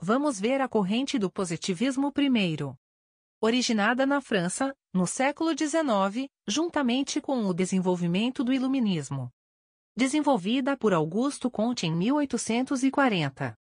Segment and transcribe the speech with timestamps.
[0.00, 2.76] Vamos ver a corrente do positivismo primeiro.
[3.40, 9.32] Originada na França, no século XIX, juntamente com o desenvolvimento do Iluminismo
[9.96, 13.56] desenvolvida por Augusto Comte em 1840.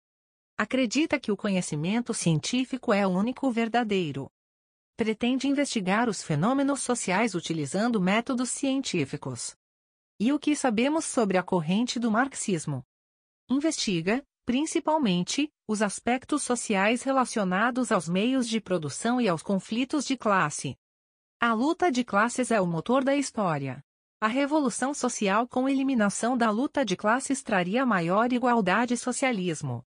[0.57, 4.31] Acredita que o conhecimento científico é o único verdadeiro.
[4.97, 9.55] Pretende investigar os fenômenos sociais utilizando métodos científicos.
[10.19, 12.85] E o que sabemos sobre a corrente do marxismo?
[13.51, 20.79] Investiga, principalmente, os aspectos sociais relacionados aos meios de produção e aos conflitos de classe.
[21.41, 23.83] A luta de classes é o motor da história.
[24.23, 29.85] A revolução social com eliminação da luta de classes traria maior igualdade e socialismo.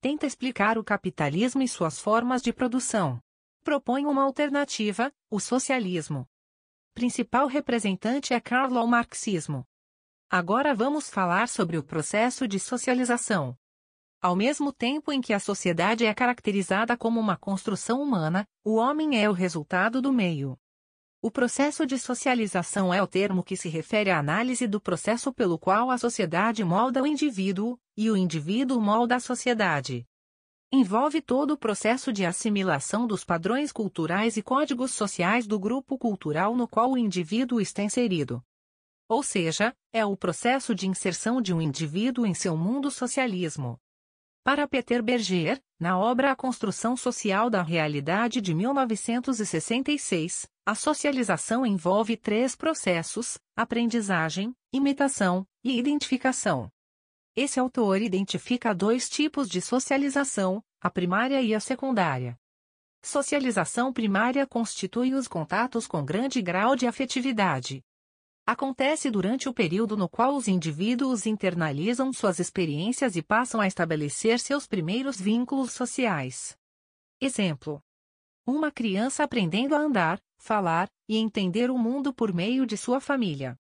[0.00, 3.20] Tenta explicar o capitalismo e suas formas de produção.
[3.64, 6.24] Propõe uma alternativa, o socialismo.
[6.94, 9.66] Principal representante é Karl Marxismo.
[10.30, 13.58] Agora vamos falar sobre o processo de socialização.
[14.22, 19.20] Ao mesmo tempo em que a sociedade é caracterizada como uma construção humana, o homem
[19.20, 20.56] é o resultado do meio.
[21.24, 25.58] O processo de socialização é o termo que se refere à análise do processo pelo
[25.58, 30.06] qual a sociedade molda o indivíduo, e o indivíduo molda a sociedade.
[30.70, 36.54] Envolve todo o processo de assimilação dos padrões culturais e códigos sociais do grupo cultural
[36.54, 38.44] no qual o indivíduo está inserido.
[39.08, 43.80] Ou seja, é o processo de inserção de um indivíduo em seu mundo socialismo.
[44.44, 52.14] Para Peter Berger, na obra A Construção Social da Realidade de 1966, a socialização envolve
[52.14, 56.70] três processos: aprendizagem, imitação e identificação.
[57.34, 62.38] Esse autor identifica dois tipos de socialização, a primária e a secundária.
[63.02, 67.82] Socialização primária constitui os contatos com grande grau de afetividade.
[68.46, 74.38] Acontece durante o período no qual os indivíduos internalizam suas experiências e passam a estabelecer
[74.38, 76.54] seus primeiros vínculos sociais.
[77.18, 77.82] Exemplo:
[78.46, 83.58] uma criança aprendendo a andar, falar e entender o mundo por meio de sua família.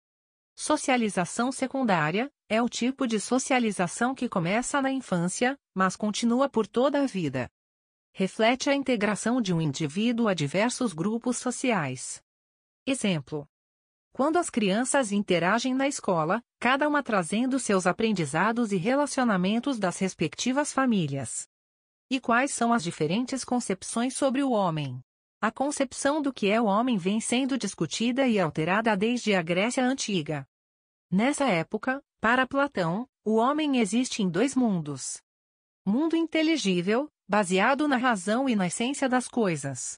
[0.56, 7.02] Socialização secundária é o tipo de socialização que começa na infância, mas continua por toda
[7.02, 7.50] a vida.
[8.14, 12.24] Reflete a integração de um indivíduo a diversos grupos sociais.
[12.86, 13.46] Exemplo:
[14.12, 20.74] Quando as crianças interagem na escola, cada uma trazendo seus aprendizados e relacionamentos das respectivas
[20.74, 21.48] famílias.
[22.10, 25.00] E quais são as diferentes concepções sobre o homem?
[25.42, 29.86] A concepção do que é o homem vem sendo discutida e alterada desde a Grécia
[29.86, 30.46] Antiga.
[31.10, 35.22] Nessa época, para Platão, o homem existe em dois mundos.
[35.86, 39.98] Mundo inteligível, baseado na razão e na essência das coisas.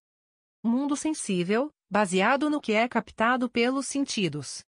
[0.64, 4.64] Mundo sensível, baseado no que é captado pelos sentidos.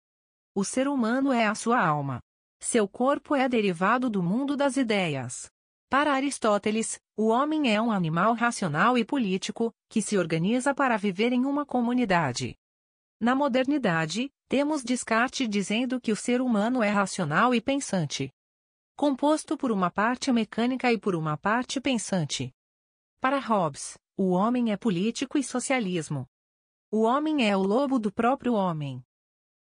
[0.56, 2.22] O ser humano é a sua alma.
[2.62, 5.52] Seu corpo é derivado do mundo das ideias.
[5.90, 11.34] Para Aristóteles, o homem é um animal racional e político, que se organiza para viver
[11.34, 12.56] em uma comunidade.
[13.20, 18.32] Na modernidade, temos Descartes dizendo que o ser humano é racional e pensante.
[18.96, 22.54] Composto por uma parte mecânica e por uma parte pensante.
[23.20, 26.26] Para Hobbes, o homem é político e socialismo.
[26.92, 29.06] O homem é o lobo do próprio homem.